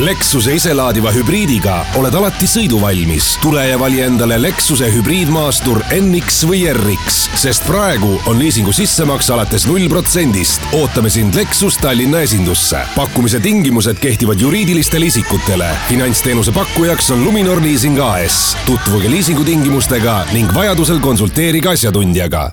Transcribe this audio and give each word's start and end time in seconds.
Lexuse 0.00 0.54
iselaadiva 0.56 1.10
hübriidiga 1.12 1.74
oled 2.00 2.14
alati 2.16 2.46
sõiduvalmis. 2.48 3.34
tule 3.42 3.66
ja 3.68 3.76
vali 3.78 4.00
endale 4.00 4.38
Lexuse 4.40 4.88
hübriidmaastur 4.94 5.82
NX 5.92 6.38
või 6.48 6.62
RX, 6.72 7.18
sest 7.36 7.66
praegu 7.68 8.14
on 8.30 8.38
liisingu 8.40 8.72
sissemaks 8.72 9.28
alates 9.30 9.66
null 9.68 9.88
protsendist. 9.92 10.64
ootame 10.72 11.10
sind 11.10 11.34
Lexus 11.34 11.76
Tallinna 11.76 12.20
esindusse. 12.20 12.80
pakkumise 12.96 13.40
tingimused 13.40 14.00
kehtivad 14.00 14.40
juriidilistele 14.40 15.06
isikutele. 15.06 15.68
finantsteenuse 15.88 16.52
pakkujaks 16.52 17.10
on 17.10 17.24
Luminor 17.24 17.62
Leasing 17.62 18.00
AS. 18.00 18.56
tutvuge 18.66 19.10
liisingutingimustega 19.10 20.26
ning 20.32 20.54
vajadusel 20.54 21.00
konsulteerige 21.00 21.68
asjatundjaga 21.68 22.50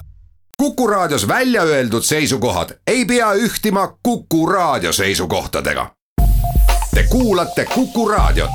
Kuku 0.58 0.88
Raadios 0.88 1.28
välja 1.28 1.62
öeldud 1.62 2.04
seisukohad 2.04 2.70
ei 2.88 3.06
pea 3.06 3.34
ühtima 3.34 3.88
Kuku 4.04 4.46
Raadio 4.46 4.94
seisukohtadega. 4.94 5.97
Te 6.98 7.04
kuulate 7.04 7.66
Kuku 7.66 8.10
Raadiot. 8.10 8.50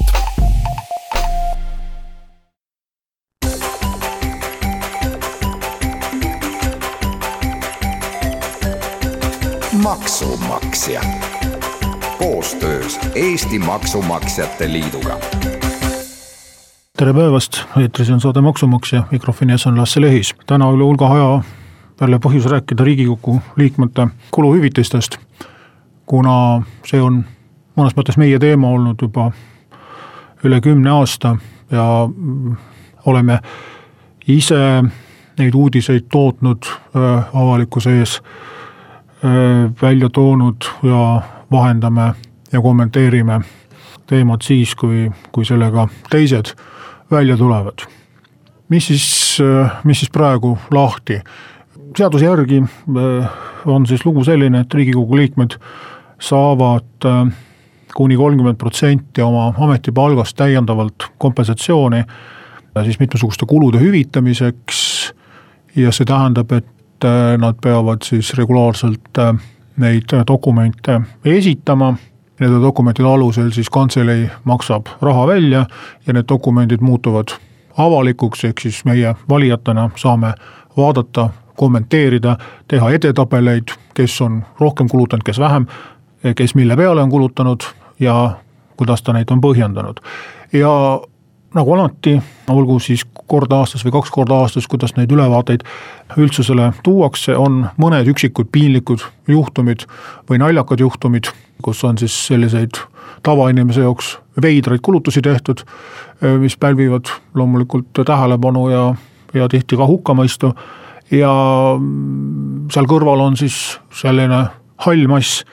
maksumaksja 9.73 11.01
koostöös 12.19 12.99
Eesti 13.15 13.59
Maksumaksjate 13.59 14.73
Liiduga 14.73 15.19
tere 16.99 17.15
päevast, 17.15 17.61
eetris 17.81 18.11
on 18.11 18.21
saade 18.21 18.41
Maksumaksja, 18.41 19.03
mikrofoni 19.11 19.53
ees 19.53 19.67
on 19.67 19.79
Lasse 19.79 20.01
Lehis. 20.01 20.35
täna 20.47 20.71
üle 20.71 20.83
hulga 20.83 21.07
aja 21.07 21.43
jälle 22.01 22.19
põhjus 22.27 22.51
rääkida 22.51 22.85
Riigikogu 22.85 23.41
liikmete 23.57 24.09
kuluhüvitistest, 24.31 25.17
kuna 26.07 26.63
see 26.87 27.03
on 27.03 27.25
mõnes 27.77 27.97
mõttes 27.97 28.19
meie 28.21 28.39
teema 28.39 28.69
olnud 28.69 29.01
juba 29.03 29.31
üle 30.45 30.61
kümne 30.61 30.91
aasta 30.91 31.37
ja 31.71 32.09
oleme 33.07 33.39
ise 34.29 34.83
neid 35.39 35.55
uudiseid 35.55 36.09
tootnud 36.13 36.67
äh, 36.67 37.25
avalikkuse 37.35 37.99
ees 37.99 38.19
äh, 39.25 39.71
välja 39.83 40.09
toonud 40.09 40.69
ja 40.83 41.23
vahendame 41.51 42.13
ja 42.53 42.61
kommenteerime 42.61 43.41
teemat 44.07 44.43
siis, 44.43 44.75
kui, 44.75 45.11
kui 45.33 45.45
sellega 45.45 45.89
teised 46.11 46.55
välja 47.11 47.37
tulevad. 47.37 47.87
mis 48.69 48.87
siis, 48.87 49.39
äh, 49.41 49.71
mis 49.85 50.01
siis 50.01 50.11
praegu 50.11 50.59
lahti? 50.71 51.21
seaduse 51.97 52.25
järgi 52.25 52.63
on 53.67 53.87
siis 53.87 54.07
lugu 54.07 54.25
selline, 54.25 54.61
et 54.61 54.75
Riigikogu 54.75 55.17
liikmed 55.17 55.59
saavad 56.21 57.09
kuni 57.95 58.17
kolmkümmend 58.17 58.59
protsenti 58.59 59.23
oma 59.23 59.53
ametipalgast 59.59 60.37
täiendavalt 60.37 61.11
kompensatsiooni 61.19 62.05
siis 62.85 63.01
mitmesuguste 63.01 63.47
kulude 63.47 63.81
hüvitamiseks 63.81 65.13
ja 65.77 65.93
see 65.93 66.07
tähendab, 66.09 66.53
et 66.53 67.05
äh, 67.05 67.37
nad 67.39 67.59
peavad 67.63 68.05
siis 68.05 68.35
regulaarselt 68.39 69.19
äh, 69.19 69.35
neid 69.77 70.15
dokumente 70.29 71.01
esitama. 71.25 71.95
Nende 72.41 72.59
dokumentide 72.63 73.07
alusel 73.09 73.53
siis 73.53 73.71
kantselei 73.71 74.27
maksab 74.45 74.89
raha 75.03 75.27
välja 75.27 75.67
ja 76.07 76.13
need 76.13 76.27
dokumendid 76.29 76.81
muutuvad 76.81 77.37
avalikuks, 77.79 78.45
ehk 78.45 78.61
siis 78.61 78.85
meie 78.85 79.15
valijatena 79.29 79.91
saame 79.97 80.33
vaadata, 80.77 81.29
kommenteerida, 81.57 82.37
teha 82.69 82.91
edetabeleid, 82.91 83.69
kes 83.95 84.21
on 84.25 84.43
rohkem 84.61 84.89
kulutanud, 84.89 85.23
kes 85.23 85.39
vähem, 85.39 85.67
kes 86.37 86.55
mille 86.55 86.77
peale 86.77 87.03
on 87.03 87.11
kulutanud 87.11 87.69
ja 88.03 88.17
kuidas 88.77 89.03
ta 89.03 89.15
neid 89.15 89.31
on 89.31 89.41
põhjendanud. 89.41 90.03
ja 90.53 90.73
nagu 91.55 91.75
alati, 91.75 92.17
olgu 92.51 92.79
siis 92.81 93.05
kord 93.29 93.53
aastas 93.53 93.85
või 93.85 93.95
kaks 93.99 94.11
korda 94.13 94.39
aastas, 94.43 94.67
kuidas 94.69 94.95
neid 94.97 95.13
ülevaateid 95.13 95.65
üldsusele 96.21 96.71
tuuakse, 96.85 97.37
on 97.37 97.67
mõned 97.81 98.09
üksikud 98.13 98.49
piinlikud 98.53 99.05
juhtumid 99.29 99.87
või 100.31 100.41
naljakad 100.43 100.81
juhtumid, 100.81 101.29
kus 101.63 101.85
on 101.85 102.01
siis 102.01 102.15
selliseid 102.27 102.81
tavainimese 103.23 103.85
jaoks 103.85 104.17
veidraid 104.43 104.81
kulutusi 104.83 105.23
tehtud, 105.23 105.63
mis 106.41 106.57
pälvivad 106.57 107.13
loomulikult 107.35 108.03
tähelepanu 108.07 108.69
ja, 108.73 108.87
ja 109.35 109.49
tihti 109.49 109.77
ka 109.77 109.87
hukkamõistu. 109.87 110.55
ja 111.11 111.33
seal 112.73 112.89
kõrval 112.89 113.21
on 113.21 113.37
siis 113.37 113.79
selline 113.93 114.47
hall 114.87 115.07
mass 115.09 115.45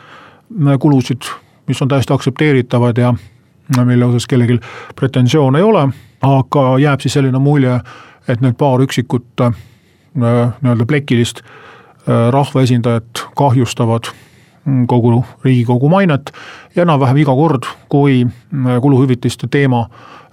kulusid 0.79 1.27
mis 1.69 1.81
on 1.81 1.88
täiesti 1.88 2.13
aktsepteeritavad 2.13 2.97
ja 2.97 3.13
mille 3.85 4.06
osas 4.06 4.28
kellelgi 4.28 4.59
pretensioone 4.96 5.59
ei 5.59 5.63
ole, 5.63 5.90
aga 6.22 6.63
jääb 6.81 7.00
siis 7.00 7.13
selline 7.13 7.40
mulje, 7.40 7.80
et 8.28 8.41
need 8.41 8.57
paar 8.57 8.81
üksikut 8.81 9.44
äh, 9.46 9.53
nii-öelda 10.18 10.85
plekilist 10.90 11.44
äh, 11.44 12.31
rahvaesindajat 12.34 13.25
kahjustavad 13.38 14.09
mm, 14.66 14.88
kogu 14.88 15.24
Riigikogu 15.44 15.90
mainet 15.90 16.34
ja 16.75 16.84
enam-vähem 16.84 17.22
iga 17.22 17.35
kord, 17.38 17.69
kui 17.90 18.24
äh, 18.25 18.81
kuluhüvitiste 18.81 19.47
teema 19.47 19.86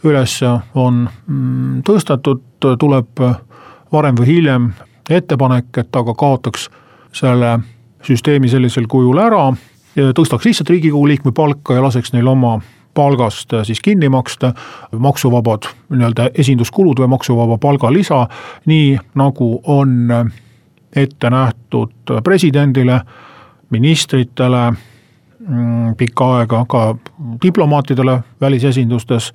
üles 0.05 0.41
on 0.75 1.05
mm, 1.05 1.83
tõstetud, 1.85 2.45
tuleb 2.79 3.25
varem 3.93 4.17
või 4.17 4.27
hiljem 4.27 4.73
ettepanek, 5.11 5.71
et 5.79 5.97
aga 5.97 6.15
kaotaks 6.15 6.71
selle 7.13 7.59
süsteemi 8.07 8.49
sellisel 8.49 8.89
kujul 8.89 9.19
ära 9.21 9.51
tõstaks 9.97 10.45
lihtsalt 10.45 10.71
Riigikogu 10.71 11.09
liikme 11.09 11.33
palka 11.33 11.75
ja 11.75 11.83
laseks 11.83 12.13
neil 12.13 12.27
oma 12.29 12.59
palgast 12.97 13.53
äh, 13.53 13.63
siis 13.65 13.81
kinni 13.81 14.09
maksta. 14.09 14.53
Maksuvabad 14.99 15.69
nii-öelda 15.93 16.31
esinduskulud 16.35 17.01
või 17.01 17.13
maksuvaba 17.13 17.59
palgalisa, 17.59 18.27
nii 18.67 18.97
nagu 19.15 19.51
on 19.65 19.97
äh, 20.11 20.27
ette 20.97 21.31
nähtud 21.31 22.15
presidendile, 22.25 23.01
ministritele, 23.71 24.71
mm, 25.49 25.95
pikka 25.97 26.31
aega 26.39 26.65
ka 26.69 26.87
diplomaatidele 27.43 28.21
välisesindustes. 28.41 29.33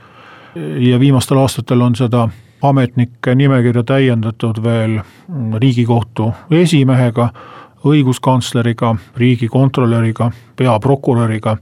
Ja 0.77 0.99
viimastel 0.99 1.37
aastatel 1.37 1.81
on 1.81 1.95
seda 1.95 2.25
ametnike 2.61 3.35
nimekirja 3.35 3.83
täiendatud 3.83 4.63
veel 4.63 4.97
mm, 4.99 5.53
Riigikohtu 5.61 6.33
esimehega 6.51 7.29
õiguskantsleriga, 7.85 8.95
riigikontrolöriga, 9.17 10.31
peaprokuröriga 10.55 11.57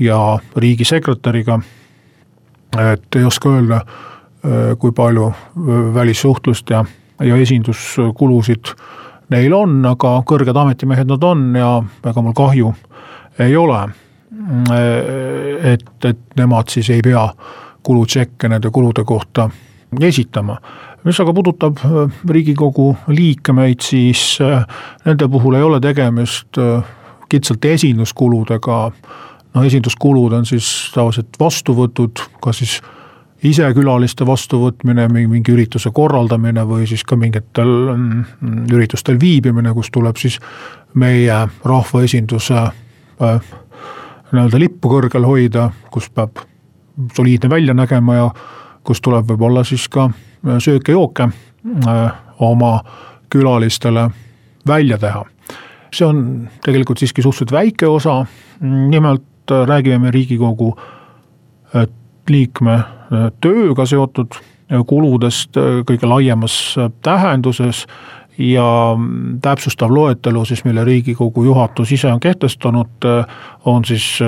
ja 0.00 0.38
riigisekretäriga. 0.56 1.60
et 2.92 3.16
ei 3.16 3.24
oska 3.24 3.48
öelda, 3.48 3.80
kui 4.78 4.92
palju 4.92 5.32
välissuhtlust 5.94 6.70
ja, 6.70 6.84
ja 7.20 7.36
esinduskulusid 7.36 8.74
neil 9.28 9.52
on, 9.52 9.78
aga 9.86 10.18
kõrged 10.26 10.56
ametimehed 10.56 11.08
nad 11.10 11.24
on 11.24 11.46
ja 11.56 11.70
ega 12.06 12.22
mul 12.22 12.34
kahju 12.36 12.74
ei 13.38 13.56
ole. 13.56 13.88
et, 15.62 16.04
et 16.04 16.18
nemad 16.36 16.68
siis 16.68 16.90
ei 16.90 17.00
pea 17.02 17.28
kulutšekke 17.82 18.48
nende 18.48 18.70
kulude 18.70 19.04
kohta 19.04 19.48
esitama 20.00 20.58
mis 21.06 21.20
aga 21.22 21.32
puudutab 21.34 21.80
äh, 21.86 22.18
riigikogu 22.28 22.90
liikmeid, 23.14 23.80
siis 23.84 24.38
äh, 24.42 24.66
nende 25.06 25.28
puhul 25.30 25.58
ei 25.58 25.62
ole 25.62 25.80
tegemist 25.80 26.58
äh, 26.58 26.82
kitsalt 27.30 27.64
esinduskuludega. 27.64 28.78
no 29.54 29.62
esinduskulud 29.64 30.32
on 30.36 30.46
siis 30.46 30.90
tavaliselt 30.94 31.38
vastuvõtud, 31.40 32.22
kas 32.42 32.58
siis 32.62 32.80
ise 33.46 33.68
külaliste 33.74 34.26
vastuvõtmine, 34.26 35.06
mingi 35.12 35.52
ürituse 35.54 35.90
korraldamine 35.94 36.64
või 36.66 36.86
siis 36.90 37.04
ka 37.04 37.16
mingitel 37.16 37.70
mm, 37.94 38.66
üritustel 38.74 39.20
viibimine, 39.20 39.72
kus 39.74 39.90
tuleb 39.94 40.18
siis 40.18 40.40
meie 40.94 41.38
rahvaesinduse 41.64 42.66
nii-öelda 43.20 44.58
lippu 44.58 44.90
kõrgel 44.90 45.24
hoida, 45.28 45.70
kus 45.92 46.10
peab 46.10 46.42
soliidne 47.16 47.50
välja 47.52 47.74
nägema 47.76 48.16
ja 48.16 48.30
kus 48.84 49.00
tuleb 49.04 49.28
võib-olla 49.30 49.64
siis 49.64 49.86
ka 49.88 50.08
sööke-jooke 50.58 51.28
äh, 51.88 52.12
oma 52.38 52.80
külalistele 53.30 54.10
välja 54.66 54.98
teha. 54.98 55.24
see 55.96 56.06
on 56.06 56.48
tegelikult 56.64 56.98
siiski 56.98 57.22
suhteliselt 57.22 57.52
väike 57.52 57.88
osa, 57.88 58.26
nimelt 58.60 59.50
äh, 59.50 59.66
räägime 59.66 59.98
me 59.98 60.10
Riigikogu 60.10 60.74
äh, 61.74 61.86
liikme 62.28 62.82
tööga 63.40 63.84
seotud 63.86 64.34
kuludest 64.86 65.54
kõige 65.86 66.08
laiemas 66.10 66.74
tähenduses 67.02 67.84
ja 68.38 68.96
mm, 68.98 69.38
täpsustav 69.40 69.94
loetelu 69.94 70.44
siis, 70.44 70.64
mille 70.64 70.84
Riigikogu 70.84 71.44
juhatus 71.44 71.92
ise 71.92 72.10
on 72.12 72.20
kehtestanud, 72.20 73.06
on 73.64 73.84
siis 73.84 74.18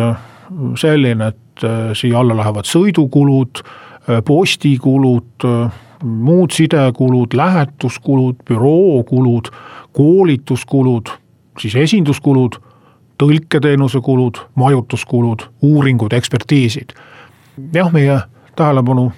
selline, 0.79 1.27
et 1.27 1.67
siia 1.99 2.21
alla 2.21 2.37
lähevad 2.39 2.71
sõidukulud, 2.71 3.65
postikulud 4.25 5.49
muud 6.03 6.51
sidekulud, 6.51 7.35
lähetuskulud, 7.35 8.37
bürookulud, 8.49 9.51
koolituskulud, 9.93 11.09
siis 11.59 11.75
esinduskulud, 11.75 12.59
tõlketeenuse 13.19 14.01
kulud, 14.01 14.39
majutuskulud, 14.55 15.43
uuringud, 15.63 16.13
ekspertiisid. 16.13 16.93
jah, 17.75 17.93
meie 17.93 18.21
tähelepanu 18.57 19.13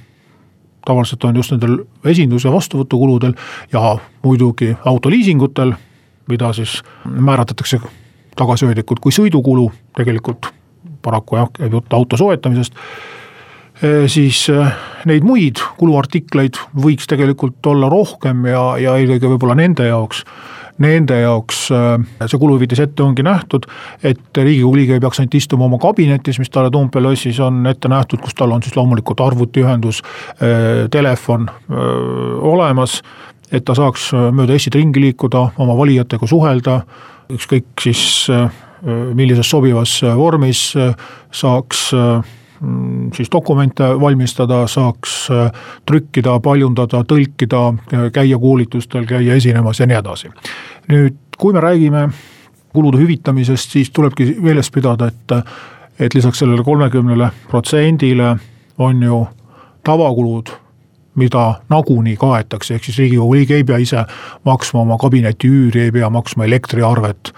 tavaliselt 0.87 1.25
on 1.25 1.37
just 1.37 1.51
nendel 1.51 1.79
esindus- 2.05 2.45
ja 2.45 2.53
vastuvõtukuludel 2.53 3.35
ja 3.73 3.99
muidugi 4.23 4.77
autoliisingutel, 4.85 5.73
mida 6.29 6.53
siis 6.53 6.83
määratletakse 7.05 7.81
tagasihoidlikult 8.37 9.01
kui 9.01 9.13
sõidukulu, 9.13 9.71
tegelikult 9.97 10.47
paraku 11.03 11.37
jah, 11.37 11.49
käib 11.53 11.73
jutt 11.73 11.93
auto 11.93 12.17
soetamisest 12.17 12.75
siis 13.81 14.45
neid 15.09 15.25
muid 15.25 15.61
kuluartikleid 15.81 16.59
võiks 16.77 17.09
tegelikult 17.09 17.65
olla 17.71 17.89
rohkem 17.89 18.45
ja, 18.51 18.65
ja 18.81 18.97
eelkõige 19.01 19.31
võib-olla 19.35 19.57
nende 19.57 19.87
jaoks 19.89 20.25
nende 20.81 21.19
jaoks 21.21 21.67
see 21.69 22.41
kuluhüvitis 22.41 22.81
ette 22.87 23.05
ongi 23.05 23.25
nähtud, 23.25 23.67
et 24.07 24.21
riigikogu 24.37 24.79
liige 24.79 24.97
ei 24.97 25.03
peaks 25.03 25.21
ainult 25.21 25.37
istuma 25.37 25.67
oma 25.69 25.79
kabinetis, 25.81 26.39
mis 26.41 26.53
talle 26.53 26.73
Toompea 26.73 27.03
lossis 27.05 27.41
on 27.45 27.61
ette 27.69 27.91
nähtud, 27.93 28.23
kus 28.25 28.37
tal 28.37 28.55
on 28.57 28.65
siis 28.65 28.77
loomulikult 28.79 29.21
arvutiühendus, 29.25 30.01
telefon 30.91 31.51
olemas, 32.53 33.01
et 33.53 33.67
ta 33.67 33.77
saaks 33.77 34.11
mööda 34.33 34.57
Eestit 34.57 34.79
ringi 34.79 35.05
liikuda, 35.05 35.51
oma 35.61 35.77
valijatega 35.77 36.29
suhelda, 36.31 36.81
ükskõik 37.31 37.85
siis 37.85 38.03
millises 39.15 39.51
sobivas 39.53 39.99
vormis 40.17 40.71
saaks 40.73 41.91
siis 43.17 43.29
dokumente 43.33 43.85
valmistada, 44.01 44.67
saaks 44.69 45.15
äh, 45.31 45.53
trükkida, 45.87 46.41
paljundada, 46.41 47.03
tõlkida, 47.09 47.63
käia 48.13 48.39
koolitustel, 48.39 49.07
käia 49.09 49.35
esinemas 49.35 49.81
ja 49.81 49.89
nii 49.89 49.97
edasi. 49.97 50.31
nüüd, 50.91 51.17
kui 51.39 51.53
me 51.53 51.61
räägime 51.61 52.09
kulude 52.73 52.99
hüvitamisest, 52.99 53.71
siis 53.71 53.91
tulebki 53.91 54.37
meeles 54.41 54.71
pidada, 54.71 55.07
et, 55.09 55.37
et 56.01 56.15
lisaks 56.15 56.39
sellele 56.39 56.65
kolmekümnele 56.65 57.31
protsendile 57.49 58.37
on 58.79 59.03
ju 59.03 59.27
tavakulud 59.85 60.53
mida 61.15 61.61
nagunii 61.69 62.17
kaetakse, 62.17 62.75
ehk 62.75 62.87
siis 62.87 62.99
riigikogu 63.03 63.35
liige 63.35 63.59
ei 63.59 63.65
pea 63.67 63.81
ise 63.83 64.05
maksma 64.47 64.85
oma 64.85 64.99
kabineti 65.01 65.51
üüri, 65.51 65.89
ei 65.89 65.93
pea 65.93 66.11
maksma 66.11 66.47
elektriarvet, 66.47 67.33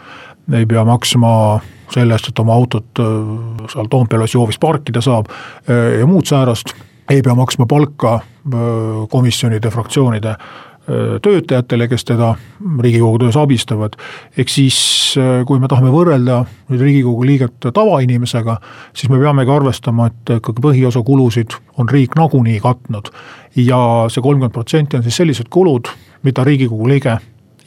ei 0.52 0.66
pea 0.66 0.84
maksma 0.84 1.60
selle 1.92 2.16
eest, 2.16 2.32
et 2.32 2.42
oma 2.42 2.56
autot 2.56 3.02
äh, 3.02 3.68
seal 3.72 3.88
Toompea 3.90 4.20
lossi 4.22 4.40
hoovis 4.40 4.58
parkida 4.62 5.02
saab 5.04 5.30
äh, 5.30 6.00
ja 6.00 6.08
muud 6.08 6.28
säärast, 6.28 6.74
ei 7.10 7.22
pea 7.22 7.34
maksma 7.38 7.68
palka 7.70 8.18
äh, 8.18 8.60
komisjonide, 9.12 9.70
fraktsioonide 9.70 10.36
töötajatele, 11.22 11.86
kes 11.86 12.02
teda 12.04 12.32
riigikogu 12.82 13.20
töös 13.22 13.36
abistavad. 13.38 13.92
ehk 14.34 14.48
siis, 14.50 14.78
kui 15.46 15.60
me 15.62 15.68
tahame 15.70 15.92
võrrelda 15.94 16.40
nüüd 16.72 16.82
riigikogu 16.82 17.22
liiget 17.22 17.68
tavainimesega, 17.70 18.56
siis 18.90 19.06
me 19.12 19.20
peamegi 19.22 19.54
arvestama, 19.54 20.08
et 20.10 20.32
ikkagi 20.40 20.64
põhiosa 20.64 21.04
kulusid 21.06 21.54
on 21.78 21.86
riik 21.88 22.18
nagunii 22.18 22.58
katnud. 22.60 23.12
ja 23.54 23.78
see 24.10 24.26
kolmkümmend 24.26 24.52
protsenti 24.52 24.98
on 24.98 25.06
siis 25.06 25.22
sellised 25.22 25.54
kulud, 25.54 25.86
mida 26.26 26.42
riigikogu 26.44 26.90
liige 26.90 27.14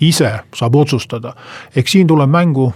ise 0.02 0.40
saab 0.56 0.76
otsustada. 0.76 1.36
ehk 1.76 1.88
siin 1.88 2.08
tuleb 2.08 2.30
mängu 2.30 2.74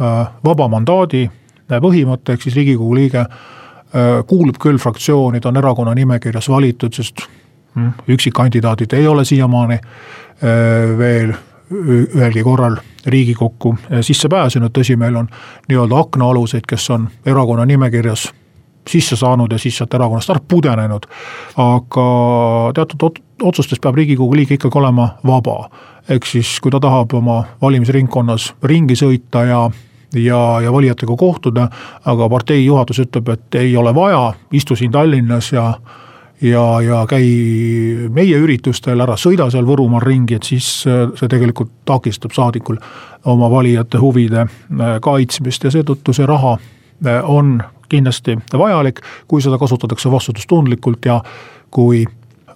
Äh, 0.00 0.26
vaba 0.44 0.68
mandaadi 0.70 1.24
äh, 1.26 1.80
põhimõte, 1.82 2.36
ehk 2.36 2.44
siis 2.44 2.54
riigikogu 2.54 2.94
liige 2.94 3.24
äh, 3.24 4.20
kuulub 4.30 4.60
küll 4.62 4.78
fraktsiooni, 4.78 5.40
ta 5.42 5.50
on 5.50 5.58
erakonna 5.58 5.94
nimekirjas 5.98 6.46
valitud, 6.52 6.94
sest 6.94 7.24
hm, 7.74 7.88
üksikkandidaadid 8.14 8.94
ei 8.94 9.08
ole 9.10 9.24
siiamaani 9.26 9.80
veel 10.98 11.32
ühelgi 11.74 12.44
korral 12.46 12.76
riigikokku 13.10 13.72
sisse 14.06 14.28
pääsenud, 14.30 14.70
tõsi, 14.70 14.94
meil 14.96 15.16
on 15.18 15.26
nii-öelda 15.68 15.98
aknaaluseid, 15.98 16.62
kes 16.68 16.86
on 16.94 17.08
erakonna 17.26 17.66
nimekirjas 17.66 18.28
sisse 18.88 19.18
saanud 19.18 19.50
ja 19.52 19.58
siis 19.58 19.76
sealt 19.76 19.98
erakonnast 19.98 20.30
ära 20.30 20.44
pudenenud. 20.48 21.10
aga 21.56 22.06
teatud 22.74 23.02
otsustes 23.42 23.80
peab 23.80 23.94
riigikogu 23.94 24.36
liige 24.36 24.54
ikkagi 24.54 24.78
olema 24.78 25.08
vaba. 25.26 25.70
ehk 26.08 26.26
siis, 26.26 26.60
kui 26.60 26.70
ta 26.70 26.80
tahab 26.80 27.12
oma 27.14 27.44
valimisringkonnas 27.62 28.54
ringi 28.62 28.96
sõita 28.96 29.44
ja 29.44 29.70
ja, 30.14 30.60
ja 30.64 30.72
valijatega 30.72 31.16
kohtuda, 31.16 31.68
aga 32.04 32.28
partei 32.28 32.64
juhatus 32.64 32.98
ütleb, 33.04 33.28
et 33.28 33.54
ei 33.54 33.76
ole 33.76 33.94
vaja, 33.94 34.32
istu 34.52 34.76
siin 34.76 34.92
Tallinnas 34.92 35.52
ja 35.52 35.74
ja, 36.42 36.80
ja 36.80 37.06
käi 37.10 37.28
meie 38.14 38.38
üritustel, 38.38 39.00
ära 39.00 39.16
sõida 39.18 39.48
seal 39.50 39.66
Võrumaal 39.66 40.04
ringi, 40.04 40.38
et 40.38 40.46
siis 40.46 40.68
see 40.84 41.30
tegelikult 41.30 41.72
takistab 41.88 42.34
saadikul 42.36 42.78
oma 43.28 43.50
valijate 43.50 43.98
huvide 43.98 44.44
äh, 44.46 44.98
kaitsmist 45.02 45.64
ja 45.66 45.72
seetõttu 45.74 46.14
see 46.14 46.26
raha 46.26 46.54
äh, 46.58 47.18
on 47.24 47.58
kindlasti 47.88 48.36
vajalik, 48.52 49.00
kui 49.28 49.42
seda 49.42 49.58
kasutatakse 49.58 50.10
vastutustundlikult 50.12 51.08
ja 51.08 51.18
kui 51.74 52.04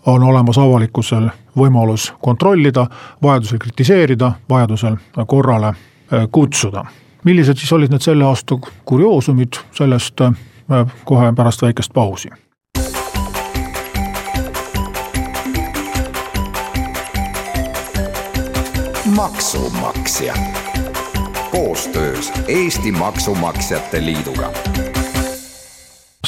on 0.07 0.23
olemas 0.23 0.59
avalikkusel 0.59 1.29
võimalus 1.57 2.13
kontrollida, 2.21 2.87
vajadusel 3.23 3.59
kritiseerida, 3.59 4.33
vajadusel 4.51 4.97
korrale 5.27 5.67
äh, 5.69 6.29
kutsuda. 6.33 6.85
Millised 7.25 7.57
siis 7.57 7.73
olid 7.73 7.93
need 7.93 8.03
selle 8.03 8.25
aasta 8.25 8.59
kurioosumid, 8.85 9.61
sellest 9.73 10.21
äh, 10.21 10.33
kohe 11.05 11.33
pärast 11.37 11.63
väikest 11.63 11.93
pausi. 11.95 12.31
maksumaksja. 19.17 20.35
Koostöös 21.51 22.33
Eesti 22.49 22.93
Maksumaksjate 22.93 24.05
Liiduga 24.05 24.53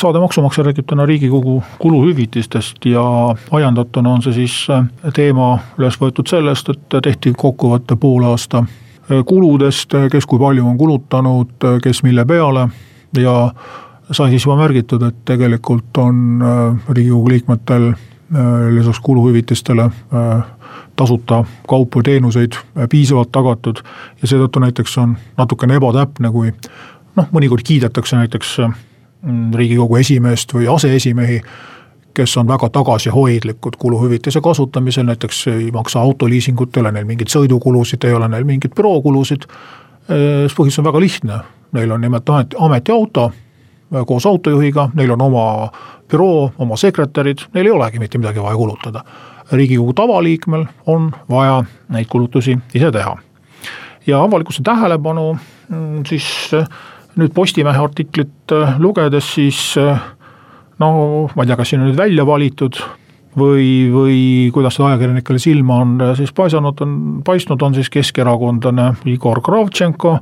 saade 0.04 0.20
Maksumaksja 0.20 0.64
räägib 0.64 0.86
täna 0.86 1.06
Riigikogu 1.08 1.62
kuluhüvitistest 1.78 2.84
ja 2.86 3.04
ajendatuna 3.50 4.12
on 4.12 4.22
see 4.22 4.36
siis 4.36 4.54
äh, 4.70 4.84
teema 5.16 5.58
üles 5.78 5.96
võetud 6.00 6.28
sellest, 6.28 6.68
et 6.68 6.96
tehti 7.08 7.32
kokkuvõte 7.32 7.96
poole 7.96 8.28
aasta 8.28 8.66
Äh, 9.10 9.24
kuludest, 9.26 9.94
äh, 9.94 10.08
kes 10.10 10.26
kui 10.26 10.38
palju 10.40 10.64
on 10.64 10.78
kulutanud, 10.78 11.66
kes 11.82 12.02
mille 12.02 12.24
peale 12.24 12.68
ja 13.18 13.34
sai 14.10 14.30
siis 14.30 14.46
juba 14.46 14.56
märgitud, 14.56 15.02
et 15.02 15.18
tegelikult 15.28 15.98
on 16.00 16.40
riigikogu 16.88 17.28
liikmetel 17.28 17.92
lisaks 18.74 19.00
kuluhüvitistele 19.00 19.90
tasuta 20.96 21.44
kaupu 21.68 22.00
ja 22.00 22.08
teenuseid 22.08 22.56
piisavalt 22.90 23.30
tagatud 23.32 23.80
ja 24.22 24.28
seetõttu 24.28 24.60
näiteks 24.64 24.98
on 24.98 25.14
natukene 25.36 25.76
ebatäpne, 25.78 26.30
kui 26.32 26.52
noh, 27.16 27.28
mõnikord 27.32 27.64
kiidetakse 27.64 28.16
näiteks 28.16 28.56
riigikogu 29.54 29.96
esimeest 29.96 30.54
või 30.54 30.68
aseesimehi 30.68 31.40
kes 32.14 32.36
on 32.36 32.48
väga 32.48 32.68
tagasihoidlikud 32.70 33.76
kuluhüvitise 33.78 34.40
kasutamisel, 34.40 35.06
näiteks 35.06 35.46
ei 35.46 35.70
maksa 35.70 36.00
autoliisingut, 36.00 36.76
ei 36.76 36.80
ole 36.80 36.92
neil 36.92 37.08
mingeid 37.08 37.32
sõidukulusid, 37.32 38.06
ei 38.06 38.14
ole 38.14 38.28
neil 38.28 38.44
mingeid 38.46 38.74
bürookulusid. 38.76 39.48
see 40.08 40.54
põhjus 40.56 40.78
on 40.78 40.84
väga 40.84 41.00
lihtne, 41.00 41.38
neil 41.72 41.90
on 41.90 42.00
nimelt 42.00 42.30
ametiauto 42.58 43.32
koos 44.06 44.26
autojuhiga, 44.26 44.88
neil 44.94 45.10
on 45.10 45.20
oma 45.22 45.44
büroo, 46.10 46.52
oma 46.58 46.76
sekretärid, 46.76 47.46
neil 47.54 47.66
ei 47.66 47.72
olegi 47.72 47.98
mitte 47.98 48.18
midagi 48.18 48.42
vaja 48.42 48.56
kulutada. 48.56 49.04
riigikogu 49.52 49.92
tavaliikmel 49.92 50.64
on 50.86 51.12
vaja 51.30 51.64
neid 51.88 52.06
kulutusi 52.10 52.58
ise 52.74 52.92
teha. 52.92 53.16
ja 54.06 54.22
avalikkuse 54.22 54.62
tähelepanu 54.62 55.38
mm, 55.68 56.04
siis 56.06 56.50
nüüd 57.20 57.34
Postimehe 57.34 57.78
artiklit 57.78 58.52
lugedes, 58.78 59.34
siis 59.36 59.74
no 60.78 60.90
ma 61.34 61.42
ei 61.44 61.50
tea, 61.50 61.56
kas 61.58 61.72
siin 61.72 61.82
on 61.84 61.90
nüüd 61.90 61.98
välja 61.98 62.26
valitud 62.26 62.78
või, 63.38 63.90
või 63.92 64.18
kuidas 64.54 64.78
see 64.78 64.86
ajakirjanikele 64.86 65.42
silma 65.42 65.78
on 65.82 65.94
siis 66.18 66.32
paisanud, 66.34 66.80
on 66.84 66.96
paistnud, 67.26 67.62
on 67.62 67.74
siis 67.74 67.90
keskerakondlane 67.90 68.90
Igor 69.10 69.42
Kravtšenko, 69.44 70.16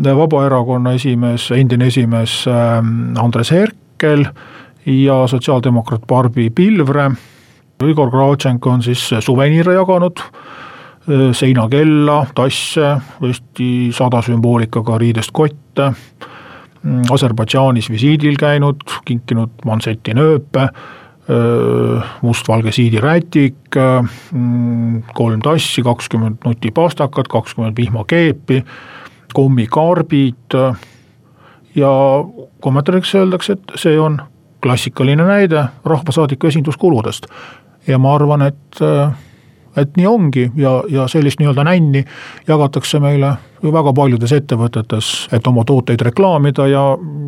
Vabaerakonna 0.00 0.94
esimees, 0.96 1.50
endine 1.52 1.90
esimees 1.90 2.44
ähm, 2.48 3.12
Andres 3.20 3.50
Herkel 3.52 4.24
ja 4.86 5.26
sotsiaaldemokraat 5.28 6.06
Barbi 6.08 6.48
Pilvre. 6.50 7.10
Igor 7.84 8.10
Kravtšenko 8.12 8.70
on 8.70 8.82
siis 8.84 9.02
suveniire 9.24 9.74
jaganud, 9.76 10.20
äh, 10.20 10.69
seinakella, 11.32 12.26
tasse, 12.34 12.96
Eesti 13.26 13.90
sada 13.96 14.22
sümboolikaga 14.22 14.98
riidest 14.98 15.32
kotte 15.32 15.92
Mm, 16.82 17.02
Aserbaidžaanis 17.12 17.90
visiidil 17.92 18.38
käinud, 18.40 18.86
kinkinud 19.04 19.60
Manseti 19.68 20.14
nööpe, 20.16 20.64
mustvalge 22.24 22.72
siidirätik, 22.72 23.76
mm, 23.76 25.02
kolm 25.14 25.42
tassi, 25.44 25.84
kakskümmend 25.84 26.40
nutipastakat, 26.44 27.28
kakskümmend 27.28 27.76
vihmakeepi, 27.76 28.64
kommikaarbid 29.34 30.56
ja 31.76 31.92
kommentaariks 32.60 33.14
öeldakse, 33.14 33.52
et 33.52 33.76
see 33.78 34.00
on 34.00 34.18
klassikaline 34.64 35.24
näide 35.28 35.64
rahvasaadiku 35.84 36.46
esinduskuludest. 36.46 37.26
ja 37.86 37.98
ma 37.98 38.14
arvan, 38.14 38.42
et 38.42 38.80
et 39.76 39.96
nii 39.96 40.06
ongi 40.06 40.50
ja, 40.58 40.80
ja 40.90 41.06
sellist 41.08 41.40
nii-öelda 41.40 41.64
nänni 41.66 42.04
jagatakse 42.48 43.00
meile 43.00 43.34
ju 43.62 43.72
väga 43.72 43.92
paljudes 43.94 44.32
ettevõtetes, 44.32 45.10
et 45.36 45.46
oma 45.46 45.64
tooteid 45.68 46.00
reklaamida 46.06 46.66
ja, 46.70 46.84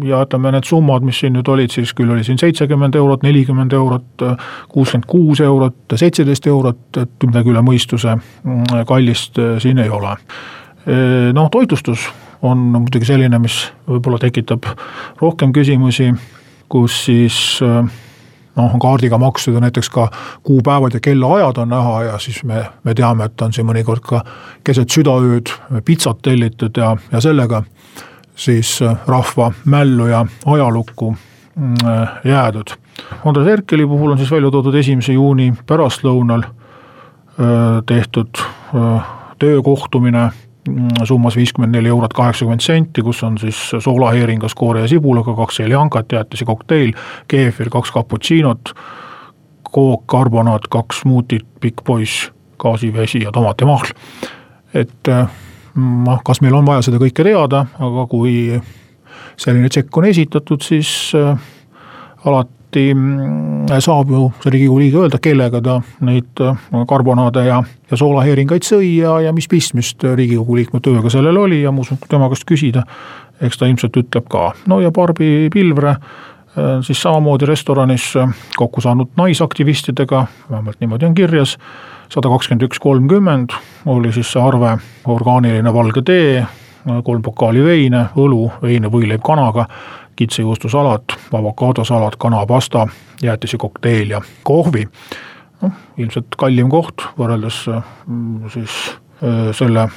ja 0.07 0.23
ütleme, 0.25 0.53
need 0.55 0.67
summad, 0.69 1.05
mis 1.07 1.21
siin 1.23 1.37
nüüd 1.37 1.49
olid, 1.53 1.75
siis 1.75 1.93
küll 1.97 2.11
oli 2.11 2.25
siin 2.25 2.41
seitsekümmend 2.41 2.97
eurot, 2.99 3.23
nelikümmend 3.27 3.77
eurot, 3.77 4.27
kuuskümmend 4.73 5.09
kuus 5.11 5.43
eurot, 5.45 5.77
seitseteist 5.95 6.49
eurot, 6.49 6.83
et 7.03 7.29
midagi 7.29 7.53
üle 7.53 7.63
mõistuse 7.65 8.17
mm, 8.17 8.87
kallist 8.89 9.41
siin 9.63 9.83
ei 9.83 9.93
ole. 9.93 10.17
noh, 11.33 11.51
toitlustus 11.53 12.09
on 12.43 12.59
muidugi 12.75 13.07
selline, 13.07 13.39
mis 13.39 13.59
võib-olla 13.87 14.19
tekitab 14.23 14.67
rohkem 15.21 15.53
küsimusi, 15.55 16.11
kus 16.73 17.05
siis 17.07 17.61
noh, 18.57 18.77
kaardiga 18.81 19.19
makstud 19.19 19.55
ja 19.55 19.61
näiteks 19.61 19.91
ka 19.91 20.09
kuupäevad 20.43 20.95
ja 20.95 21.01
kellaajad 21.01 21.57
on 21.57 21.69
näha 21.69 22.03
ja 22.03 22.19
siis 22.19 22.45
me, 22.45 22.65
me 22.85 22.95
teame, 22.95 23.25
et 23.25 23.43
on 23.43 23.53
siin 23.53 23.67
mõnikord 23.67 24.05
ka 24.07 24.25
keset 24.65 24.91
südaööd 24.91 25.53
pitsat 25.85 26.23
tellitud 26.23 26.77
ja, 26.77 26.97
ja 27.13 27.21
sellega 27.21 27.63
siis 28.37 28.79
rahva 29.07 29.53
mällu 29.65 30.07
ja 30.07 30.25
ajalukku 30.47 31.13
mm, 31.57 31.75
jäädud. 32.25 32.77
Andres 33.25 33.47
Herkeli 33.47 33.87
puhul 33.87 34.13
on 34.13 34.19
siis 34.19 34.31
välja 34.31 34.51
toodud 34.51 34.75
esimese 34.75 35.13
juuni 35.13 35.53
pärastlõunal 35.67 36.45
tehtud 37.87 38.41
töökohtumine 39.39 40.31
summas 41.05 41.37
viiskümmend 41.37 41.75
neli 41.75 41.91
eurot 41.91 42.13
kaheksakümmend 42.15 42.63
senti, 42.63 43.03
kus 43.03 43.23
on 43.27 43.39
siis 43.39 43.59
soolaheeringas 43.79 44.55
koore 44.55 44.85
ja 44.85 44.89
sibulaga, 44.89 45.35
kaks 45.37 45.59
seljankat, 45.63 46.13
jäätise 46.13 46.47
kokteil, 46.47 46.93
keefir, 47.29 47.71
kaks 47.71 47.91
cappuccino't, 47.95 48.75
kook, 49.63 50.07
karbonaat, 50.07 50.69
kaks 50.71 51.03
smuutit, 51.03 51.47
pikk 51.61 51.83
poiss, 51.85 52.31
gaasivesi 52.63 53.25
ja 53.25 53.33
tomatimahl. 53.33 53.91
et 54.75 55.11
noh, 56.07 56.23
kas 56.25 56.41
meil 56.41 56.55
on 56.55 56.67
vaja 56.67 56.87
seda 56.87 57.01
kõike 57.03 57.27
teada, 57.27 57.67
aga 57.83 58.07
kui 58.11 58.61
selline 59.37 59.69
tšekk 59.69 59.99
on 59.99 60.09
esitatud, 60.09 60.63
siis 60.63 61.13
äh, 61.19 61.37
alati 62.25 62.62
alati 62.73 62.95
mm, 62.95 63.81
saab 63.81 64.11
ju 64.11 64.33
see 64.43 64.51
riigikogu 64.51 64.81
liige 64.81 64.99
öelda, 64.99 65.19
kellega 65.21 65.61
ta 65.61 65.81
neid 66.01 66.41
äh, 66.41 66.57
karbonaade 66.89 67.45
ja, 67.45 67.63
ja 67.91 67.97
soolaheeringaid 67.97 68.65
sõi 68.65 68.99
ja, 69.03 69.21
ja 69.21 69.33
mis 69.33 69.49
pistmist 69.49 70.03
riigikogu 70.03 70.57
liikme 70.57 70.81
tööga 70.81 71.11
sellel 71.11 71.37
oli 71.37 71.63
ja 71.63 71.73
ma 71.73 71.83
usun, 71.83 71.99
kui 71.99 72.09
tema 72.09 72.31
käest 72.33 72.47
küsida, 72.49 72.85
eks 73.41 73.59
ta 73.59 73.69
ilmselt 73.69 73.97
ütleb 73.97 74.29
ka. 74.29 74.53
no 74.67 74.81
ja 74.81 74.91
Barbi 74.91 75.51
Pilvre 75.53 75.91
äh, 75.91 76.81
siis 76.83 77.03
samamoodi 77.03 77.47
restoranis 77.47 78.15
äh, 78.17 78.33
kokku 78.57 78.81
saanud 78.81 79.13
naisaktivistidega, 79.17 80.27
vähemalt 80.51 80.81
niimoodi 80.81 81.07
on 81.07 81.15
kirjas, 81.15 81.59
sada 82.09 82.33
kakskümmend 82.33 82.67
üks 82.71 82.81
kolmkümmend 82.81 83.53
oli 83.87 84.13
siis 84.13 84.33
see 84.33 84.43
arve, 84.43 84.79
orgaaniline 85.05 85.75
valge 85.75 86.03
tee, 86.07 86.43
kolm 87.05 87.23
pokaali 87.23 87.63
veine, 87.63 88.07
õlu, 88.19 88.49
veine, 88.63 88.89
võileib 88.91 89.23
kanaga 89.23 89.69
kitsejuustusalat, 90.17 91.17
avokaadosalat, 91.33 92.17
kanapasta, 92.17 92.87
jäätise 93.23 93.57
kokteil 93.57 94.11
ja 94.11 94.21
kohvi. 94.43 94.89
noh, 95.63 95.73
ilmselt 95.97 96.35
kallim 96.39 96.71
koht 96.71 97.05
võrreldes 97.19 97.67
mm, 97.71 98.49
siis 98.51 98.79
selle 99.59 99.89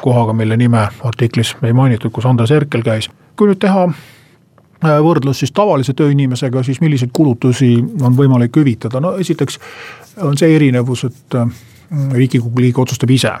kohaga, 0.00 0.32
mille 0.32 0.56
nime 0.56 0.88
artiklis 1.04 1.56
ei 1.62 1.72
mainitud, 1.72 2.12
kus 2.14 2.26
Andres 2.26 2.50
Herkel 2.50 2.82
käis. 2.86 3.10
kui 3.36 3.50
nüüd 3.50 3.58
teha 3.58 3.88
võrdlus 5.02 5.42
siis 5.42 5.52
tavalise 5.52 5.92
tööinimesega, 5.92 6.62
siis 6.62 6.80
milliseid 6.80 7.10
kulutusi 7.12 7.74
on 8.02 8.16
võimalik 8.16 8.56
hüvitada, 8.56 9.00
no 9.00 9.16
esiteks 9.18 9.58
on 10.22 10.38
see 10.38 10.54
erinevus, 10.54 11.04
et 11.04 11.38
riigikogu 12.12 12.62
liige 12.62 12.80
otsustab 12.80 13.10
ise 13.10 13.32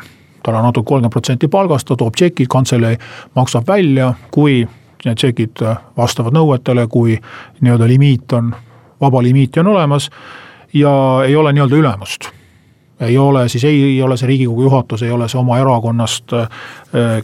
tal 0.42 0.54
on 0.54 0.64
natuke 0.64 0.86
kolmkümmend 0.86 1.12
protsenti 1.12 1.48
palgast, 1.48 1.88
ta 1.88 1.96
toob 1.98 2.14
tšekid, 2.16 2.48
kantselei 2.50 2.96
maksab 3.36 3.66
välja, 3.68 4.12
kui 4.30 4.62
tšekid 5.04 5.62
vastavad 5.96 6.34
nõuetele, 6.34 6.86
kui 6.90 7.18
nii-öelda 7.60 7.86
limiit 7.88 8.32
on, 8.32 8.50
vaba 9.00 9.22
limiiti 9.22 9.60
on 9.60 9.72
olemas 9.74 10.10
ja 10.74 10.90
ei 11.26 11.36
ole 11.36 11.52
nii-öelda 11.52 11.76
ülemust 11.76 12.32
ei 13.00 13.18
ole, 13.18 13.48
siis 13.48 13.64
ei, 13.64 14.02
ole 14.02 14.16
see 14.16 14.26
riigikogu 14.26 14.62
juhatus, 14.62 15.02
ei 15.02 15.10
ole 15.10 15.28
see 15.28 15.38
oma 15.38 15.58
erakonnast 15.60 16.32
äh, 16.34 16.48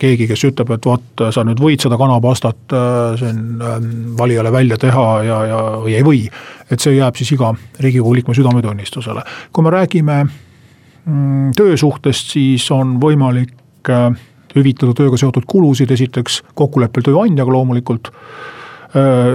keegi, 0.01 0.29
kes 0.31 0.45
ütleb, 0.47 0.71
et 0.77 0.87
vot 0.87 1.25
sa 1.35 1.45
nüüd 1.47 1.61
võid 1.61 1.83
seda 1.83 1.99
kanapastat 1.99 2.75
äh, 2.75 3.17
siin 3.19 3.41
äh, 3.59 3.79
valijale 4.19 4.53
välja 4.55 4.79
teha 4.81 5.07
ja, 5.27 5.41
ja, 5.51 5.63
või 5.83 5.97
ei 5.99 6.07
või. 6.07 6.23
et 6.71 6.81
see 6.81 6.95
jääb 6.95 7.19
siis 7.19 7.35
iga 7.35 7.53
riigikogu 7.81 8.15
liikme 8.15 8.37
südametunnistusele. 8.39 9.25
kui 9.53 9.67
me 9.67 9.75
räägime 9.75 10.21
mm, 10.25 11.51
töösuhtest, 11.59 12.31
siis 12.37 12.71
on 12.71 12.99
võimalik 13.03 13.91
äh, 13.91 14.11
hüvitada 14.57 14.95
tööga 14.97 15.19
seotud 15.21 15.47
kulusid, 15.51 15.91
esiteks 15.91 16.43
kokkuleppel 16.55 17.07
tööandjaga 17.07 17.53
loomulikult. 17.53 18.11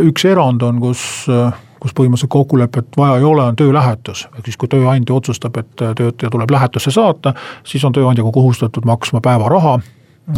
Üks 0.08 0.24
erand 0.30 0.64
on, 0.64 0.80
kus, 0.80 1.02
kus 1.84 1.96
põhimõtteliselt 1.96 2.32
kokkulepet 2.32 2.98
vaja 2.98 3.18
ei 3.20 3.28
ole, 3.28 3.44
on 3.52 3.58
töölähetus, 3.60 4.26
ehk 4.38 4.48
siis 4.48 4.60
kui 4.60 4.72
tööandja 4.72 5.16
otsustab, 5.16 5.58
et 5.60 5.74
töötaja 5.76 6.32
tuleb 6.32 6.52
lähetusse 6.56 6.94
saata, 6.96 7.34
siis 7.68 7.84
on 7.84 7.96
tööandja 7.96 8.24
ka 8.24 8.32
kohustatud 8.36 8.88
maksma 8.88 9.20
päevaraha 9.24 9.80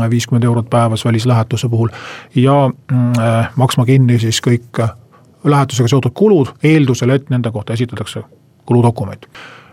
viiskümmend 0.10 0.44
eurot 0.44 0.70
päevas 0.70 1.06
välislähetuse 1.06 1.70
puhul 1.70 1.90
ja 2.36 2.70
mm, 2.92 3.12
maksma 3.56 3.86
kinni 3.86 4.20
siis 4.20 4.40
kõik 4.42 4.80
lähetusega 5.44 5.88
seotud 5.88 6.14
kulud, 6.16 6.54
eeldusel, 6.64 7.10
et 7.10 7.30
nende 7.30 7.52
kohta 7.52 7.74
esitatakse 7.74 8.24
kuludokument. 8.66 9.26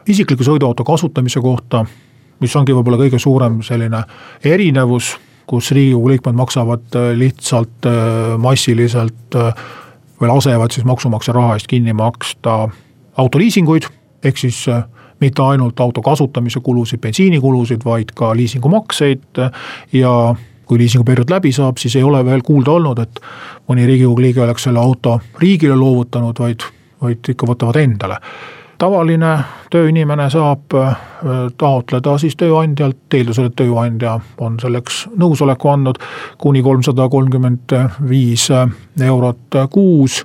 isikliku 0.08 0.44
sõiduauto 0.44 0.84
kasutamise 0.84 1.40
kohta 1.40 1.84
mis 2.40 2.56
ongi 2.56 2.74
võib-olla 2.76 3.00
kõige 3.00 3.20
suurem 3.22 3.60
selline 3.66 4.02
erinevus, 4.46 5.14
kus 5.48 5.70
riigikogu 5.72 6.12
liikmed 6.12 6.36
maksavad 6.38 6.98
äh, 6.98 7.10
lihtsalt 7.18 7.88
äh, 7.88 8.36
massiliselt 8.40 9.38
äh, 9.38 9.64
või 10.20 10.30
lasevad 10.32 10.74
siis 10.74 10.86
maksumaksja 10.88 11.34
raha 11.36 11.56
eest 11.56 11.70
kinni 11.70 11.94
maksta 11.96 12.66
autoliisinguid, 13.18 13.86
ehk 14.24 14.38
siis 14.38 14.64
mitte 15.22 15.42
ainult 15.42 15.80
auto 15.80 16.02
kasutamise 16.02 16.60
kulusid, 16.62 17.00
bensiinikulusid, 17.02 17.84
vaid 17.86 18.10
ka 18.18 18.32
liisingumakseid 18.38 19.40
ja 19.94 20.12
kui 20.66 20.78
liisinguperiood 20.78 21.30
läbi 21.30 21.52
saab, 21.54 21.78
siis 21.78 21.96
ei 21.96 22.04
ole 22.06 22.20
veel 22.26 22.42
kuulda 22.46 22.74
olnud, 22.76 22.98
et 23.02 23.22
mõni 23.70 23.86
riigikogu 23.86 24.26
liige 24.26 24.42
oleks 24.42 24.66
selle 24.68 24.82
auto 24.82 25.16
riigile 25.38 25.78
loovutanud, 25.78 26.38
vaid, 26.38 26.66
vaid 27.02 27.32
ikka 27.34 27.50
võtavad 27.50 27.78
endale 27.80 28.18
tavaline 28.78 29.32
tööinimene 29.72 30.28
saab 30.32 30.74
äh, 30.78 30.96
taotleda 31.58 32.14
siis 32.20 32.36
tööandjalt, 32.38 33.06
eeldusel, 33.14 33.50
et 33.50 33.56
tööandja 33.58 34.16
on 34.44 34.58
selleks 34.62 35.04
nõusoleku 35.18 35.72
andnud, 35.72 35.98
kuni 36.40 36.62
kolmsada 36.64 37.08
kolmkümmend 37.10 37.74
viis 38.08 38.48
eurot 38.52 39.58
kuus. 39.74 40.22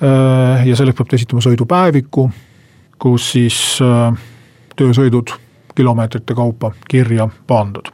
Äh, 0.00 0.66
ja 0.66 0.76
selleks 0.76 0.98
peab 0.98 1.10
ta 1.10 1.18
esitama 1.18 1.44
sõidupäeviku, 1.44 2.26
kus 3.00 3.32
siis 3.36 3.56
äh, 3.84 4.10
töösõidud 4.76 5.34
kilomeetrite 5.76 6.34
kaupa 6.34 6.72
kirja 6.90 7.28
pandud. 7.46 7.88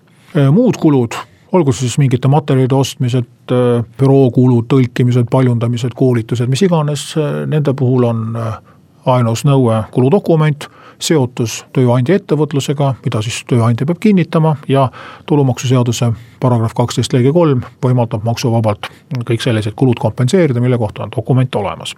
muud 0.53 0.77
kulud 0.81 1.15
olgu 1.53 1.73
siis 1.73 1.99
mingite 1.99 2.29
materjalide 2.29 2.75
ostmised, 2.75 3.53
bürookulud, 4.01 4.67
tõlkimised, 4.69 5.29
paljundamised, 5.31 5.95
koolitused, 5.97 6.49
mis 6.51 6.65
iganes, 6.67 7.05
nende 7.47 7.73
puhul 7.79 8.05
on 8.09 8.25
ainus 9.07 9.45
nõue 9.47 9.83
kuludokument, 9.95 10.69
seotus 10.99 11.59
tööandja 11.77 12.17
ettevõtlusega, 12.17 12.95
mida 13.05 13.21
siis 13.25 13.43
tööandja 13.49 13.87
peab 13.87 14.01
kinnitama 14.01 14.55
ja 14.69 14.87
tulumaksuseaduse 15.29 16.11
paragrahv 16.41 16.75
kaksteist 16.77 17.13
lõige 17.13 17.33
kolm 17.37 17.65
võimaldab 17.85 18.25
maksuvabalt 18.25 18.89
kõik 19.29 19.45
sellised 19.45 19.77
kulud 19.77 20.01
kompenseerida, 20.01 20.61
mille 20.61 20.79
kohta 20.79 21.05
on 21.05 21.13
dokument 21.17 21.55
olemas. 21.55 21.95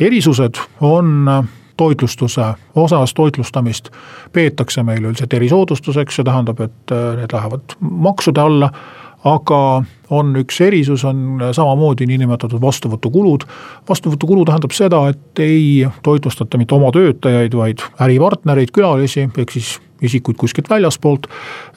erisused 0.00 0.58
on 0.80 1.28
toitlustuse 1.76 2.54
osas, 2.74 3.14
toitlustamist 3.14 3.90
peetakse 4.32 4.82
meil 4.82 5.04
üldiselt 5.04 5.32
erisoodustuseks, 5.34 6.16
see 6.16 6.26
tähendab, 6.26 6.60
et 6.60 6.94
need 7.18 7.32
lähevad 7.32 7.78
maksude 7.80 8.40
alla 8.40 8.70
aga 9.24 9.60
on 10.12 10.34
üks 10.36 10.60
erisus, 10.60 11.04
on 11.08 11.40
samamoodi 11.52 12.06
niinimetatud 12.06 12.60
vastuvõtukulud. 12.60 13.46
vastuvõtukulu 13.88 14.44
tähendab 14.44 14.74
seda, 14.76 15.00
et 15.08 15.38
ei 15.38 15.86
toitlustata 16.02 16.58
mitte 16.60 16.74
oma 16.74 16.92
töötajaid, 16.92 17.56
vaid 17.56 17.84
äripartnereid, 18.04 18.72
külalisi, 18.74 19.28
ehk 19.36 19.50
siis 19.50 19.78
isikuid 20.04 20.36
kuskilt 20.36 20.68
väljaspoolt. 20.70 21.26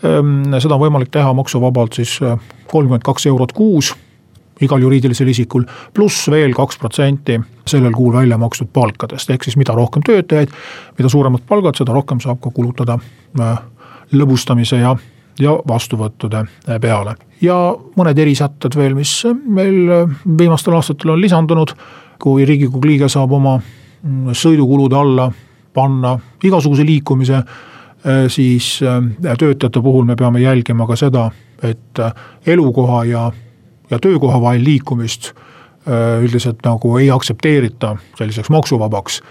Ehm, 0.04 0.51
seda 0.60 0.75
on 0.75 0.84
võimalik 0.84 1.12
teha 1.13 1.32
maksuvabalt 1.34 1.96
siis 2.01 2.18
äh, 2.22 2.36
kolmkümmend 2.68 3.06
kaks 3.08 3.30
eurot 3.32 3.56
kuus 3.56 3.94
igal 4.62 4.82
juriidilisel 4.82 5.30
isikul, 5.30 5.68
pluss 5.94 6.32
veel 6.34 6.54
kaks 6.58 6.80
protsenti 6.82 7.38
sellel 7.68 7.94
kuul 7.94 8.16
välja 8.16 8.39
makstud 8.42 8.72
palkadest, 8.74 9.30
ehk 9.30 9.46
siis 9.46 9.58
mida 9.60 9.75
rohkem 9.77 10.01
töötajaid, 10.06 10.50
mida 10.98 11.12
suuremad 11.13 11.44
palgad, 11.48 11.77
seda 11.77 11.94
rohkem 11.94 12.20
saab 12.24 12.42
ka 12.42 12.51
kulutada 12.51 12.98
äh, 13.39 13.60
lõbustamise 14.18 14.82
ja 14.82 14.96
ja 15.39 15.53
vastuvõttude 15.67 16.44
peale. 16.82 17.15
ja 17.41 17.56
mõned 17.96 18.20
erisätted 18.20 18.75
veel, 18.75 18.96
mis 18.96 19.24
meil 19.46 20.08
viimastel 20.38 20.74
aastatel 20.77 21.13
on 21.13 21.22
lisandunud, 21.22 21.74
kui 22.20 22.46
riigikogu 22.46 22.88
liige 22.88 23.10
saab 23.10 23.32
oma 23.38 23.60
sõidukulude 24.34 24.98
alla 24.98 25.32
panna 25.74 26.17
igasuguse 26.44 26.86
liikumise, 26.86 27.41
siis 28.34 28.79
töötajate 29.24 29.82
puhul 29.82 30.06
me 30.06 30.15
peame 30.15 30.41
jälgima 30.41 30.88
ka 30.88 30.96
seda, 30.96 31.27
et 31.63 32.01
elukoha 32.48 33.03
ja, 33.06 33.32
ja 33.89 34.00
töökoha 34.00 34.41
vahel 34.41 34.63
liikumist 34.63 35.34
üldiselt 36.22 36.63
nagu 36.65 36.98
ei 37.00 37.12
aktsepteerita 37.12 37.96
selliseks 38.17 38.50
maksuvabaks 38.50 39.22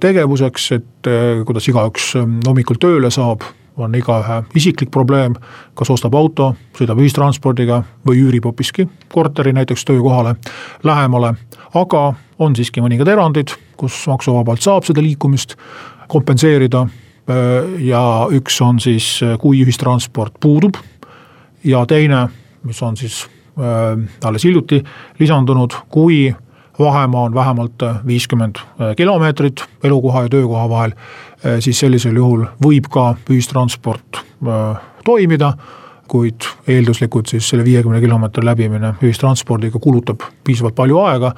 tegevuseks, 0.00 0.66
et 0.76 1.08
kuidas 1.48 1.68
igaüks 1.70 2.10
hommikul 2.46 2.76
tööle 2.80 3.10
saab 3.10 3.46
on 3.76 3.94
igaühe 3.94 4.42
isiklik 4.56 4.90
probleem, 4.90 5.34
kas 5.76 5.90
ostab 5.92 6.14
auto, 6.16 6.52
sõidab 6.76 7.00
ühistranspordiga 7.02 7.82
või 8.06 8.22
üürib 8.24 8.48
hoopiski 8.48 8.88
korteri 9.12 9.52
näiteks 9.56 9.84
töökohale 9.84 10.36
lähemale. 10.84 11.34
aga 11.74 12.14
on 12.38 12.56
siiski 12.56 12.80
mõningad 12.80 13.08
erandid, 13.08 13.52
kus 13.76 14.06
maksuvabalt 14.06 14.62
saab 14.62 14.84
seda 14.84 15.02
liikumist 15.02 15.56
kompenseerida. 16.08 16.86
ja 17.78 18.28
üks 18.30 18.60
on 18.62 18.80
siis, 18.80 19.20
kui 19.40 19.64
ühistransport 19.64 20.32
puudub 20.40 20.76
ja 21.64 21.86
teine, 21.86 22.28
mis 22.62 22.82
on 22.82 22.96
siis 22.96 23.26
äh, 23.58 23.98
alles 24.24 24.44
hiljuti 24.44 24.82
lisandunud, 25.18 25.74
kui 25.88 26.34
vahemaa 26.78 27.22
on 27.22 27.34
vähemalt 27.34 27.82
viiskümmend 28.06 28.56
kilomeetrit 28.96 29.64
elukoha 29.84 30.22
ja 30.22 30.28
töökoha 30.28 30.68
vahel, 30.68 30.92
siis 31.60 31.80
sellisel 31.80 32.16
juhul 32.16 32.44
võib 32.62 32.88
ka 32.92 33.14
ühistransport 33.30 34.20
äh, 34.20 34.80
toimida, 35.04 35.52
kuid 36.08 36.46
eelduslikult 36.70 37.26
siis 37.26 37.48
selle 37.48 37.64
viiekümne 37.66 38.00
kilomeetri 38.00 38.44
läbimine 38.46 38.94
ühistranspordiga 39.02 39.78
kulutab 39.82 40.22
piisavalt 40.44 40.74
palju 40.78 41.00
aega, 41.02 41.32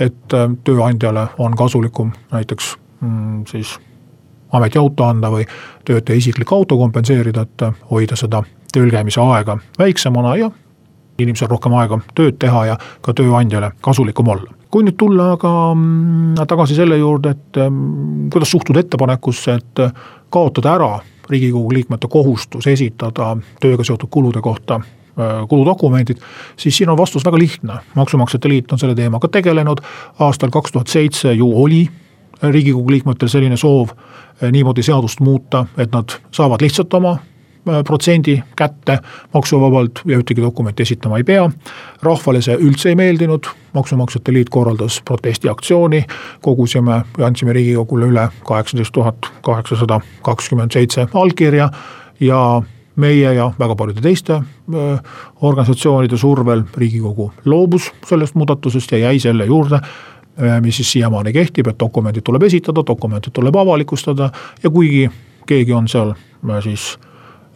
et 0.00 0.36
äh, 0.36 0.48
tööandjale 0.64 1.28
on 1.38 1.56
kasulikum 1.58 2.12
näiteks 2.32 2.76
mm, 3.00 3.44
siis 3.50 3.76
ametiauto 4.52 5.04
anda 5.04 5.30
või 5.32 5.46
töötaja 5.84 6.18
isiklik 6.18 6.52
auto 6.52 6.76
kompenseerida, 6.76 7.46
et 7.46 7.68
hoida 7.90 8.16
seda 8.16 8.42
tööl 8.72 8.90
käimise 8.92 9.20
aega 9.20 9.58
väiksemana 9.78 10.36
ja 10.36 10.50
inimesel 11.18 11.48
rohkem 11.48 11.74
aega 11.76 12.00
tööd 12.14 12.38
teha 12.40 12.66
ja 12.72 12.76
ka 13.00 13.14
tööandjale 13.16 13.72
kasulikum 13.80 14.28
olla 14.28 14.61
kui 14.72 14.86
nüüd 14.86 14.96
tulla 14.98 15.32
aga 15.36 15.52
mm, 15.74 16.42
tagasi 16.48 16.76
selle 16.78 16.96
juurde, 16.96 17.34
et 17.36 17.60
mm, 17.60 18.28
kuidas 18.32 18.50
suhtuda 18.54 18.80
ettepanekusse, 18.80 19.58
et 19.60 19.82
kaotada 20.32 20.74
ära 20.74 20.92
riigikogu 21.30 21.74
liikmete 21.76 22.08
kohustus 22.10 22.66
esitada 22.72 23.34
tööga 23.60 23.84
seotud 23.86 24.10
kulude 24.12 24.40
kohta 24.44 24.80
äh, 24.80 25.42
kuludokumendid, 25.48 26.22
siis 26.56 26.76
siin 26.76 26.92
on 26.92 26.98
vastus 26.98 27.24
väga 27.24 27.38
lihtne. 27.38 27.80
maksumaksjate 27.94 28.48
liit 28.48 28.72
on 28.72 28.80
selle 28.80 28.94
teemaga 28.98 29.28
tegelenud, 29.28 29.84
aastal 30.18 30.50
kaks 30.50 30.72
tuhat 30.72 30.88
seitse 30.88 31.32
ju 31.32 31.50
oli 31.64 31.84
riigikogu 32.42 32.90
liikmetel 32.90 33.28
selline 33.28 33.56
soov 33.56 33.92
äh, 33.92 34.50
niimoodi 34.52 34.82
seadust 34.82 35.20
muuta, 35.20 35.66
et 35.76 35.92
nad 35.92 36.16
saavad 36.32 36.64
lihtsalt 36.64 36.94
oma 36.94 37.18
Äh, 37.18 37.31
protsendi 37.64 38.42
kätte 38.56 38.98
maksuvabalt 39.34 40.00
ja 40.04 40.18
ühtegi 40.18 40.42
dokumenti 40.42 40.82
esitama 40.82 41.16
ei 41.16 41.24
pea. 41.24 41.50
rahvale 42.02 42.42
see 42.42 42.56
üldse 42.56 42.88
ei 42.88 42.96
meeldinud, 42.98 43.46
Maksumaksjate 43.72 44.32
Liit 44.32 44.50
korraldas 44.50 45.00
protestiaktsiooni, 45.04 46.04
kogusime 46.42 47.02
ja 47.18 47.26
andsime 47.26 47.52
Riigikogule 47.52 48.06
üle 48.06 48.28
kaheksateist 48.44 48.92
tuhat 48.92 49.30
kaheksasada 49.42 50.00
kakskümmend 50.22 50.72
seitse 50.72 51.06
allkirja. 51.14 51.70
Ja 52.20 52.62
meie 52.96 53.34
ja 53.34 53.52
väga 53.58 53.76
paljude 53.76 54.00
teiste 54.00 54.34
äh, 54.34 55.00
organisatsioonide 55.40 56.16
survel 56.16 56.62
Riigikogu 56.76 57.32
loobus 57.44 57.92
sellest 58.06 58.34
muudatusest 58.34 58.92
ja 58.92 58.98
jäi 58.98 59.18
selle 59.18 59.46
juurde, 59.46 59.80
äh, 59.80 60.60
mis 60.60 60.76
siis 60.76 60.92
siiamaani 60.92 61.32
kehtib, 61.32 61.66
et 61.66 61.80
dokumendid 61.80 62.22
tuleb 62.22 62.42
esitada, 62.42 62.84
dokumendid 62.86 63.32
tuleb 63.32 63.56
avalikustada. 63.56 64.30
Ja 64.62 64.70
kuigi 64.70 65.10
keegi 65.46 65.72
on 65.72 65.88
seal 65.88 66.14
siis 66.62 66.98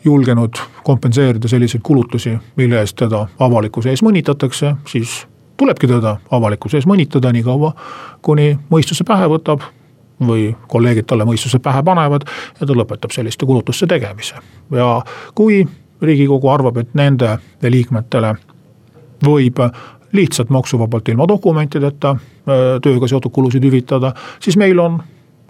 julgenud 0.07 0.59
kompenseerida 0.85 1.49
selliseid 1.49 1.83
kulutusi, 1.83 2.37
mille 2.57 2.81
eest 2.81 2.97
teda 2.97 3.27
avalikkuse 3.39 3.91
ees 3.91 4.03
mõnitatakse, 4.07 4.75
siis 4.89 5.27
tulebki 5.57 5.89
teda 5.91 6.17
avalikkuse 6.31 6.79
ees 6.79 6.87
mõnitada 6.87 7.33
nii 7.35 7.43
kaua, 7.47 7.73
kuni 8.23 8.53
mõistuse 8.71 9.05
pähe 9.07 9.29
võtab 9.31 9.65
või 10.27 10.51
kolleegid 10.69 11.07
talle 11.07 11.27
mõistuse 11.29 11.59
pähe 11.63 11.83
panevad 11.85 12.25
ja 12.61 12.67
ta 12.67 12.77
lõpetab 12.77 13.13
selliste 13.13 13.47
kulutuste 13.47 13.87
tegemise. 13.87 14.35
ja 14.71 15.03
kui 15.35 15.67
riigikogu 16.03 16.49
arvab, 16.49 16.77
et 16.77 16.95
nende 16.95 17.39
liikmetele 17.63 18.35
võib 19.25 19.61
lihtsalt 20.13 20.51
maksuvabalt 20.51 21.09
ilma 21.09 21.29
dokumentideta 21.29 22.15
äh, 22.17 22.81
tööga 22.83 23.09
seotud 23.09 23.33
kulusid 23.33 23.65
hüvitada, 23.65 24.15
siis 24.41 24.57
meil 24.57 24.79
on 24.81 25.01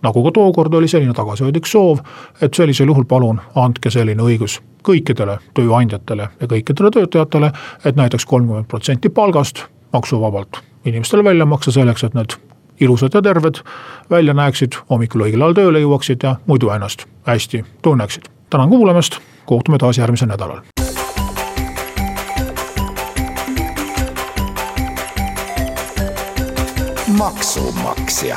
nagu 0.03 0.23
ka 0.25 0.31
tookord 0.31 0.75
oli 0.75 0.89
selline 0.89 1.15
tagasihoidlik 1.15 1.67
soov, 1.67 1.99
et 2.41 2.55
sellisel 2.55 2.87
juhul 2.87 3.05
palun 3.05 3.41
andke 3.55 3.91
selline 3.91 4.23
õigus 4.23 4.61
kõikidele 4.87 5.39
tööandjatele 5.55 6.29
ja 6.41 6.47
kõikidele 6.47 6.91
töötajatele, 6.91 7.53
et 7.85 7.97
näiteks 7.97 8.27
kolmkümmend 8.27 8.69
protsenti 8.71 9.09
palgast 9.09 9.65
maksuvabalt 9.93 10.61
inimestele 10.85 11.25
välja 11.25 11.47
maksta 11.47 11.73
selleks, 11.73 12.05
et 12.05 12.15
nad 12.15 12.37
ilusad 12.81 13.15
ja 13.15 13.23
terved 13.23 13.63
välja 14.11 14.35
näeksid, 14.35 14.79
hommikul 14.91 15.27
õigel 15.27 15.43
ajal 15.43 15.59
tööle 15.59 15.83
jõuaksid 15.83 16.23
ja 16.23 16.37
muidu 16.47 16.71
ennast 16.71 17.07
hästi 17.27 17.65
tunneksid. 17.83 18.29
tänan 18.51 18.69
kuulamast, 18.69 19.19
kohtume 19.47 19.79
taas 19.79 19.99
järgmisel 19.99 20.29
nädalal. 20.29 20.61
maksumaksja 27.19 28.37